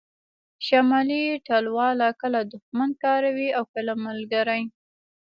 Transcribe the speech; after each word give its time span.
شمالي 0.65 1.23
ټلواله 1.47 2.07
کله 2.21 2.39
دوښمن 2.51 2.89
کاروي 3.03 3.49
او 3.57 3.63
کله 3.73 3.93
ملګری 4.05 4.63